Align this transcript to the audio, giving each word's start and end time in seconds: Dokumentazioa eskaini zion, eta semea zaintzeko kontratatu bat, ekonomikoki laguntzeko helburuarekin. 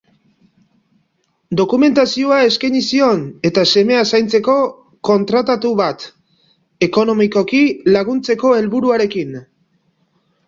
Dokumentazioa 1.59 2.39
eskaini 2.45 2.79
zion, 2.85 3.19
eta 3.49 3.65
semea 3.73 4.05
zaintzeko 4.11 4.55
kontratatu 5.09 5.73
bat, 5.81 6.05
ekonomikoki 6.87 7.61
laguntzeko 7.97 8.55
helburuarekin. 8.61 9.37